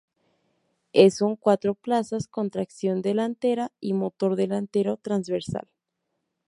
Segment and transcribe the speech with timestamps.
[0.93, 5.67] Es un cuatro plazas con tracción delantera y motor delantero transversal.